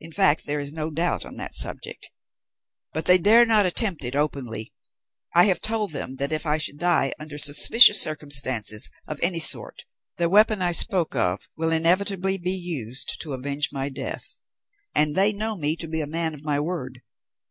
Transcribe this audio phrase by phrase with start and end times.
[0.00, 2.10] In fact, there is no doubt on that subject.
[2.94, 4.72] But they dare not attempt it openly.
[5.34, 9.84] I have told them that if I should die under suspicious circumstances of any sort,
[10.16, 14.34] the weapon I spoke of will inevitably be used to avenge my death,
[14.94, 17.02] and they know me to be a man of my word.